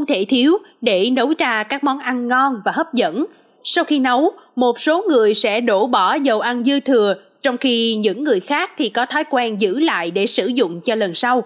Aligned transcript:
không 0.00 0.06
thể 0.06 0.24
thiếu 0.28 0.58
để 0.80 1.10
nấu 1.10 1.32
ra 1.38 1.62
các 1.62 1.84
món 1.84 1.98
ăn 1.98 2.28
ngon 2.28 2.62
và 2.64 2.72
hấp 2.72 2.94
dẫn. 2.94 3.26
Sau 3.64 3.84
khi 3.84 3.98
nấu, 3.98 4.32
một 4.56 4.80
số 4.80 5.04
người 5.08 5.34
sẽ 5.34 5.60
đổ 5.60 5.86
bỏ 5.86 6.14
dầu 6.14 6.40
ăn 6.40 6.64
dư 6.64 6.80
thừa, 6.80 7.14
trong 7.42 7.56
khi 7.56 7.94
những 7.94 8.24
người 8.24 8.40
khác 8.40 8.70
thì 8.78 8.88
có 8.88 9.06
thói 9.06 9.24
quen 9.30 9.60
giữ 9.60 9.78
lại 9.78 10.10
để 10.10 10.26
sử 10.26 10.46
dụng 10.46 10.80
cho 10.80 10.94
lần 10.94 11.14
sau. 11.14 11.44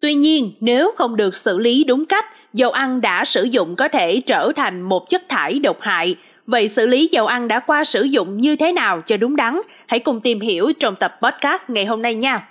Tuy 0.00 0.14
nhiên, 0.14 0.52
nếu 0.60 0.92
không 0.96 1.16
được 1.16 1.36
xử 1.36 1.58
lý 1.58 1.84
đúng 1.84 2.06
cách, 2.06 2.24
dầu 2.54 2.70
ăn 2.70 3.00
đã 3.00 3.24
sử 3.24 3.42
dụng 3.42 3.76
có 3.76 3.88
thể 3.88 4.20
trở 4.20 4.52
thành 4.56 4.82
một 4.82 5.08
chất 5.08 5.28
thải 5.28 5.58
độc 5.58 5.76
hại. 5.80 6.16
Vậy 6.46 6.68
xử 6.68 6.86
lý 6.86 7.08
dầu 7.12 7.26
ăn 7.26 7.48
đã 7.48 7.60
qua 7.60 7.84
sử 7.84 8.02
dụng 8.02 8.38
như 8.38 8.56
thế 8.56 8.72
nào 8.72 9.02
cho 9.06 9.16
đúng 9.16 9.36
đắn? 9.36 9.60
Hãy 9.86 10.00
cùng 10.00 10.20
tìm 10.20 10.40
hiểu 10.40 10.72
trong 10.80 10.96
tập 10.96 11.18
podcast 11.22 11.70
ngày 11.70 11.84
hôm 11.84 12.02
nay 12.02 12.14
nha. 12.14 12.48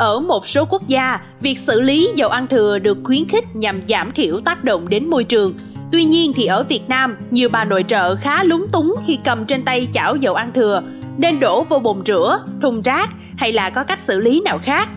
Ở 0.00 0.20
một 0.20 0.46
số 0.46 0.64
quốc 0.64 0.86
gia, 0.86 1.20
việc 1.40 1.58
xử 1.58 1.80
lý 1.80 2.12
dầu 2.16 2.28
ăn 2.28 2.46
thừa 2.46 2.78
được 2.78 2.98
khuyến 3.04 3.28
khích 3.28 3.56
nhằm 3.56 3.82
giảm 3.86 4.12
thiểu 4.12 4.40
tác 4.40 4.64
động 4.64 4.88
đến 4.88 5.10
môi 5.10 5.24
trường. 5.24 5.54
Tuy 5.92 6.04
nhiên 6.04 6.32
thì 6.36 6.46
ở 6.46 6.62
Việt 6.62 6.88
Nam, 6.88 7.16
nhiều 7.30 7.48
bà 7.52 7.64
nội 7.64 7.84
trợ 7.88 8.16
khá 8.16 8.44
lúng 8.44 8.66
túng 8.72 8.94
khi 9.06 9.18
cầm 9.24 9.46
trên 9.46 9.62
tay 9.62 9.88
chảo 9.92 10.16
dầu 10.16 10.34
ăn 10.34 10.52
thừa, 10.52 10.82
nên 11.18 11.40
đổ 11.40 11.64
vô 11.64 11.78
bồn 11.78 12.02
rửa, 12.06 12.44
thùng 12.62 12.82
rác 12.82 13.10
hay 13.36 13.52
là 13.52 13.70
có 13.70 13.84
cách 13.84 13.98
xử 13.98 14.20
lý 14.20 14.40
nào 14.40 14.58
khác. 14.62 14.88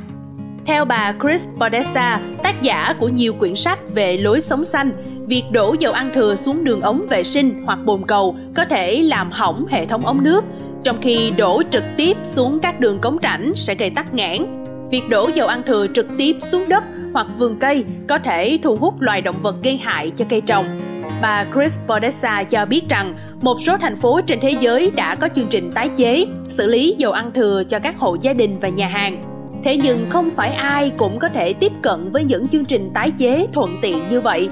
Theo 0.66 0.86
bà 0.86 1.14
Chris 1.22 1.48
Podesta, 1.60 2.22
tác 2.44 2.62
giả 2.62 2.96
của 3.00 3.08
nhiều 3.08 3.34
quyển 3.34 3.56
sách 3.56 3.80
về 3.96 4.18
lối 4.18 4.42
sống 4.42 4.66
xanh, 4.66 4.92
việc 5.28 5.44
đổ 5.52 5.76
dầu 5.80 5.94
ăn 5.94 6.12
thừa 6.16 6.36
xuống 6.36 6.64
đường 6.64 6.82
ống 6.82 7.06
vệ 7.10 7.24
sinh 7.24 7.64
hoặc 7.66 7.80
bồn 7.86 8.02
cầu 8.08 8.36
có 8.56 8.66
thể 8.66 9.00
làm 9.00 9.32
hỏng 9.32 9.66
hệ 9.70 9.86
thống 9.86 10.06
ống 10.06 10.24
nước, 10.24 10.44
trong 10.84 10.98
khi 11.02 11.32
đổ 11.38 11.62
trực 11.72 11.84
tiếp 11.98 12.18
xuống 12.24 12.60
các 12.60 12.80
đường 12.80 13.00
cống 13.00 13.18
rãnh 13.24 13.54
sẽ 13.56 13.76
gây 13.76 13.90
tắc 13.90 14.14
nghẽn 14.14 14.63
Việc 14.94 15.10
đổ 15.10 15.30
dầu 15.34 15.48
ăn 15.48 15.64
thừa 15.68 15.88
trực 15.94 16.08
tiếp 16.18 16.36
xuống 16.40 16.70
đất 16.70 16.84
hoặc 17.14 17.28
vườn 17.38 17.60
cây 17.60 17.86
có 18.08 18.20
thể 18.20 18.60
thu 18.64 18.76
hút 18.76 19.02
loài 19.02 19.22
động 19.22 19.36
vật 19.42 19.56
gây 19.64 19.78
hại 19.78 20.12
cho 20.18 20.26
cây 20.30 20.42
trồng. 20.42 20.82
Bà 21.22 21.46
Chris 21.54 21.80
Podesta 21.88 22.44
cho 22.44 22.66
biết 22.66 22.90
rằng 22.90 23.16
một 23.42 23.58
số 23.62 23.78
thành 23.78 23.96
phố 23.96 24.22
trên 24.22 24.40
thế 24.40 24.56
giới 24.60 24.92
đã 24.92 25.16
có 25.16 25.30
chương 25.36 25.48
trình 25.50 25.72
tái 25.72 25.90
chế, 25.96 26.26
xử 26.50 26.68
lý 26.68 26.96
dầu 26.98 27.12
ăn 27.12 27.32
thừa 27.34 27.64
cho 27.64 27.80
các 27.80 28.00
hộ 28.00 28.18
gia 28.22 28.34
đình 28.34 28.60
và 28.60 28.70
nhà 28.70 28.88
hàng. 28.88 29.24
Thế 29.64 29.78
nhưng 29.78 30.10
không 30.10 30.30
phải 30.36 30.52
ai 30.52 30.92
cũng 30.98 31.20
có 31.20 31.30
thể 31.30 31.54
tiếp 31.54 31.72
cận 31.82 32.12
với 32.12 32.24
những 32.24 32.48
chương 32.48 32.66
trình 32.66 32.92
tái 32.94 33.12
chế 33.12 33.48
thuận 33.54 33.70
tiện 33.82 34.08
như 34.08 34.22
vậy 34.22 34.50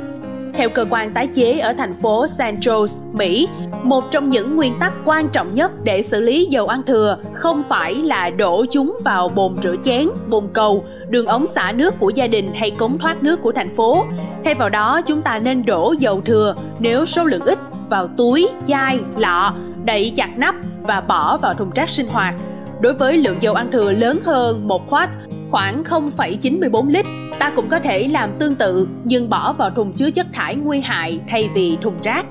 theo 0.53 0.69
cơ 0.69 0.85
quan 0.89 1.13
tái 1.13 1.27
chế 1.27 1.59
ở 1.59 1.73
thành 1.73 1.93
phố 1.93 2.27
San 2.27 2.55
Jose, 2.55 3.03
Mỹ, 3.13 3.47
một 3.83 4.03
trong 4.11 4.29
những 4.29 4.55
nguyên 4.55 4.73
tắc 4.79 4.93
quan 5.05 5.29
trọng 5.29 5.53
nhất 5.53 5.71
để 5.83 6.01
xử 6.01 6.21
lý 6.21 6.45
dầu 6.45 6.67
ăn 6.67 6.83
thừa 6.83 7.17
không 7.33 7.63
phải 7.69 7.95
là 7.95 8.29
đổ 8.29 8.65
chúng 8.71 8.97
vào 9.05 9.29
bồn 9.29 9.57
rửa 9.63 9.75
chén, 9.83 10.07
bồn 10.29 10.47
cầu, 10.53 10.85
đường 11.09 11.25
ống 11.25 11.47
xả 11.47 11.71
nước 11.71 11.93
của 11.99 12.09
gia 12.09 12.27
đình 12.27 12.51
hay 12.53 12.71
cống 12.71 12.97
thoát 12.99 13.23
nước 13.23 13.41
của 13.41 13.51
thành 13.51 13.75
phố. 13.75 14.05
Thay 14.45 14.53
vào 14.53 14.69
đó, 14.69 15.01
chúng 15.05 15.21
ta 15.21 15.39
nên 15.39 15.65
đổ 15.65 15.95
dầu 15.99 16.21
thừa 16.21 16.55
nếu 16.79 17.05
số 17.05 17.23
lượng 17.23 17.45
ít 17.45 17.59
vào 17.89 18.07
túi, 18.17 18.49
chai, 18.65 18.99
lọ, 19.17 19.53
đậy 19.85 20.11
chặt 20.15 20.37
nắp 20.37 20.55
và 20.81 21.01
bỏ 21.01 21.37
vào 21.37 21.53
thùng 21.53 21.71
rác 21.75 21.89
sinh 21.89 22.07
hoạt. 22.07 22.35
Đối 22.81 22.93
với 22.93 23.17
lượng 23.17 23.37
dầu 23.39 23.53
ăn 23.53 23.71
thừa 23.71 23.91
lớn 23.91 24.19
hơn 24.25 24.67
1 24.67 24.89
quart, 24.89 25.09
khoảng 25.51 25.83
0,94 25.83 26.89
lít 26.89 27.05
ta 27.39 27.51
cũng 27.55 27.69
có 27.69 27.79
thể 27.79 28.07
làm 28.07 28.31
tương 28.39 28.55
tự 28.55 28.87
nhưng 29.03 29.29
bỏ 29.29 29.53
vào 29.53 29.69
thùng 29.69 29.93
chứa 29.93 30.09
chất 30.09 30.27
thải 30.33 30.55
nguy 30.55 30.79
hại 30.79 31.19
thay 31.27 31.49
vì 31.55 31.77
thùng 31.81 31.95
rác 32.03 32.25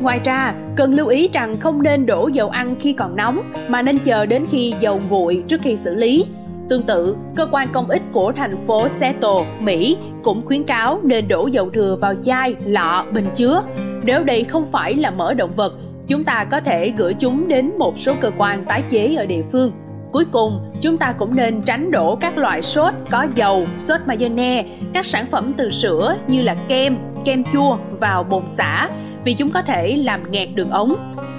ngoài 0.00 0.20
ra 0.24 0.54
cần 0.76 0.94
lưu 0.94 1.06
ý 1.06 1.28
rằng 1.32 1.60
không 1.60 1.82
nên 1.82 2.06
đổ 2.06 2.28
dầu 2.32 2.48
ăn 2.48 2.76
khi 2.80 2.92
còn 2.92 3.16
nóng 3.16 3.52
mà 3.68 3.82
nên 3.82 3.98
chờ 3.98 4.26
đến 4.26 4.46
khi 4.50 4.74
dầu 4.80 5.00
nguội 5.08 5.44
trước 5.48 5.60
khi 5.62 5.76
xử 5.76 5.94
lý 5.94 6.24
Tương 6.68 6.82
tự, 6.82 7.16
cơ 7.36 7.46
quan 7.50 7.68
công 7.72 7.90
ích 7.90 8.02
của 8.12 8.32
thành 8.36 8.56
phố 8.66 8.88
Seattle, 8.88 9.46
Mỹ 9.60 9.96
cũng 10.22 10.46
khuyến 10.46 10.64
cáo 10.64 11.00
nên 11.02 11.28
đổ 11.28 11.46
dầu 11.46 11.70
thừa 11.70 11.96
vào 12.00 12.14
chai, 12.22 12.54
lọ, 12.64 13.06
bình 13.12 13.26
chứa. 13.34 13.62
Nếu 14.04 14.24
đây 14.24 14.44
không 14.44 14.66
phải 14.72 14.94
là 14.94 15.10
mỡ 15.10 15.34
động 15.34 15.52
vật, 15.56 15.74
chúng 16.06 16.24
ta 16.24 16.46
có 16.50 16.60
thể 16.60 16.92
gửi 16.96 17.14
chúng 17.14 17.48
đến 17.48 17.70
một 17.78 17.98
số 17.98 18.14
cơ 18.20 18.30
quan 18.38 18.64
tái 18.64 18.82
chế 18.90 19.14
ở 19.14 19.26
địa 19.26 19.42
phương. 19.52 19.72
Cuối 20.12 20.24
cùng, 20.32 20.60
chúng 20.80 20.98
ta 20.98 21.12
cũng 21.18 21.36
nên 21.36 21.62
tránh 21.62 21.90
đổ 21.90 22.16
các 22.20 22.38
loại 22.38 22.62
sốt 22.62 22.94
có 23.10 23.26
dầu, 23.34 23.66
sốt 23.78 24.00
mayonnaise, 24.06 24.68
các 24.94 25.06
sản 25.06 25.26
phẩm 25.26 25.52
từ 25.56 25.70
sữa 25.70 26.16
như 26.26 26.42
là 26.42 26.54
kem, 26.68 26.98
kem 27.24 27.44
chua 27.52 27.76
vào 28.00 28.24
bồn 28.24 28.46
xả 28.46 28.88
vì 29.24 29.34
chúng 29.34 29.50
có 29.50 29.62
thể 29.62 29.96
làm 29.96 30.30
nghẹt 30.30 30.48
đường 30.54 30.70
ống. 30.70 30.94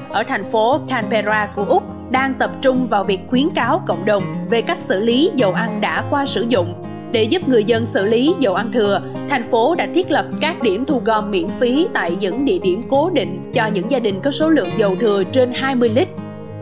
Ở 0.09 0.23
thành 0.23 0.51
phố 0.51 0.79
Canberra 0.89 1.49
của 1.55 1.63
Úc 1.63 1.83
đang 2.11 2.33
tập 2.33 2.51
trung 2.61 2.87
vào 2.87 3.03
việc 3.03 3.19
khuyến 3.27 3.49
cáo 3.49 3.83
cộng 3.87 4.05
đồng 4.05 4.23
về 4.49 4.61
cách 4.61 4.77
xử 4.77 4.99
lý 4.99 5.31
dầu 5.35 5.53
ăn 5.53 5.81
đã 5.81 6.03
qua 6.09 6.25
sử 6.25 6.45
dụng. 6.49 6.73
Để 7.11 7.23
giúp 7.23 7.47
người 7.47 7.63
dân 7.63 7.85
xử 7.85 8.05
lý 8.05 8.35
dầu 8.39 8.55
ăn 8.55 8.71
thừa, 8.71 9.01
thành 9.29 9.51
phố 9.51 9.75
đã 9.75 9.87
thiết 9.93 10.11
lập 10.11 10.25
các 10.41 10.61
điểm 10.61 10.85
thu 10.85 11.01
gom 11.05 11.31
miễn 11.31 11.47
phí 11.59 11.87
tại 11.93 12.15
những 12.19 12.45
địa 12.45 12.59
điểm 12.63 12.81
cố 12.89 13.09
định 13.09 13.51
cho 13.53 13.67
những 13.73 13.91
gia 13.91 13.99
đình 13.99 14.19
có 14.23 14.31
số 14.31 14.49
lượng 14.49 14.69
dầu 14.77 14.95
thừa 14.99 15.23
trên 15.23 15.51
20 15.53 15.91
lít 15.95 16.07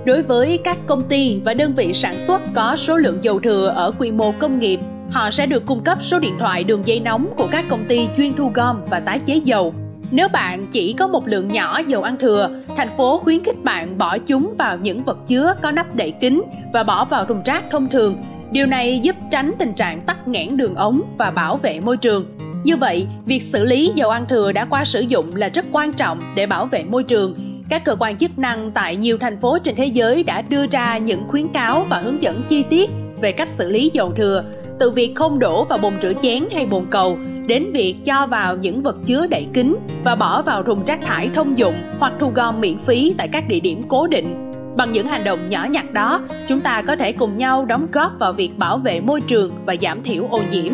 Đối 0.06 0.22
với 0.22 0.59
các 0.63 0.78
công 0.88 1.03
ty 1.03 1.39
và 1.45 1.53
đơn 1.53 1.73
vị 1.75 1.94
sản 1.94 2.19
xuất 2.19 2.41
có 2.56 2.75
số 2.75 2.97
lượng 2.97 3.17
dầu 3.22 3.39
thừa 3.39 3.67
ở 3.67 3.91
quy 3.91 4.12
mô 4.12 4.34
công 4.39 4.59
nghiệp, 4.59 4.79
họ 5.12 5.31
sẽ 5.31 5.45
được 5.45 5.66
cung 5.66 5.79
cấp 5.79 5.97
số 6.01 6.19
điện 6.19 6.34
thoại 6.39 6.63
đường 6.63 6.88
dây 6.88 7.00
nóng 7.00 7.34
của 7.38 7.47
các 7.51 7.66
công 7.69 7.85
ty 7.88 8.07
chuyên 8.17 8.34
thu 8.34 8.51
gom 8.53 8.81
và 8.89 9.00
tái 9.00 9.19
chế 9.19 9.35
dầu. 9.35 9.73
Nếu 10.12 10.28
bạn 10.28 10.67
chỉ 10.72 10.94
có 10.94 11.07
một 11.07 11.28
lượng 11.28 11.51
nhỏ 11.51 11.81
dầu 11.88 12.03
ăn 12.03 12.17
thừa, 12.17 12.50
thành 12.78 12.97
phố 12.97 13.19
khuyến 13.19 13.44
khích 13.44 13.63
bạn 13.63 13.97
bỏ 13.97 14.17
chúng 14.17 14.53
vào 14.57 14.78
những 14.78 15.03
vật 15.03 15.17
chứa 15.28 15.53
có 15.62 15.72
nắp 15.72 15.95
đậy 15.95 16.12
kín 16.12 16.41
và 16.73 16.83
bỏ 16.83 17.06
vào 17.06 17.25
thùng 17.25 17.41
rác 17.45 17.63
thông 17.72 17.89
thường. 17.89 18.18
Điều 18.51 18.66
này 18.66 19.00
giúp 19.00 19.16
tránh 19.31 19.51
tình 19.59 19.73
trạng 19.73 20.01
tắc 20.01 20.28
nghẽn 20.28 20.57
đường 20.57 20.75
ống 20.75 21.01
và 21.18 21.31
bảo 21.31 21.57
vệ 21.57 21.79
môi 21.79 21.97
trường. 21.97 22.25
Như 22.63 22.78
vậy, 22.78 23.07
việc 23.25 23.41
xử 23.41 23.63
lý 23.63 23.91
dầu 23.95 24.09
ăn 24.09 24.25
thừa 24.29 24.51
đã 24.51 24.66
qua 24.66 24.85
sử 24.85 25.01
dụng 25.01 25.35
là 25.35 25.50
rất 25.50 25.66
quan 25.72 25.94
trọng 25.94 26.22
để 26.35 26.47
bảo 26.47 26.66
vệ 26.66 26.83
môi 26.83 27.03
trường 27.03 27.50
các 27.72 27.84
cơ 27.84 27.96
quan 28.00 28.18
chức 28.18 28.40
năng 28.40 28.72
tại 28.72 28.96
nhiều 28.96 29.18
thành 29.18 29.40
phố 29.42 29.58
trên 29.64 29.76
thế 29.76 29.86
giới 29.86 30.24
đã 30.24 30.42
đưa 30.42 30.68
ra 30.68 30.98
những 30.98 31.28
khuyến 31.28 31.48
cáo 31.48 31.86
và 31.90 31.98
hướng 31.98 32.22
dẫn 32.22 32.42
chi 32.48 32.64
tiết 32.70 32.90
về 33.22 33.32
cách 33.32 33.48
xử 33.48 33.70
lý 33.70 33.92
dầu 33.94 34.12
thừa, 34.16 34.44
từ 34.80 34.92
việc 34.92 35.16
không 35.16 35.40
đổ 35.40 35.64
vào 35.64 35.78
bồn 35.78 35.94
rửa 36.02 36.14
chén 36.22 36.44
hay 36.56 36.66
bồn 36.66 36.86
cầu 36.90 37.18
đến 37.48 37.72
việc 37.74 37.96
cho 38.06 38.28
vào 38.28 38.58
những 38.58 38.84
vật 38.84 38.96
chứa 39.06 39.28
đậy 39.28 39.48
kín 39.54 39.76
và 40.04 40.16
bỏ 40.16 40.42
vào 40.42 40.64
thùng 40.64 40.86
rác 40.86 41.00
thải 41.06 41.30
thông 41.36 41.58
dụng 41.58 41.76
hoặc 42.00 42.14
thu 42.20 42.31
gom 42.36 42.62
miễn 42.62 42.78
phí 42.78 43.16
tại 43.18 43.28
các 43.28 43.48
địa 43.48 43.60
điểm 43.60 43.84
cố 43.88 44.08
định. 44.08 44.52
Bằng 44.78 44.92
những 44.92 45.08
hành 45.08 45.24
động 45.24 45.46
nhỏ 45.50 45.68
nhặt 45.72 45.92
đó, 45.92 46.22
chúng 46.48 46.62
ta 46.62 46.81
có 46.88 46.96
thể 46.96 47.12
cùng 47.12 47.38
nhau 47.38 47.66
đóng 47.66 47.88
góp 47.92 48.12
vào 48.20 48.34
việc 48.34 48.58
bảo 48.58 48.78
vệ 48.78 49.02
môi 49.02 49.22
trường 49.22 49.52
và 49.66 49.76
giảm 49.81 50.04
thiểu 50.04 50.28
ô 50.30 50.42
nhiễm. 50.52 50.74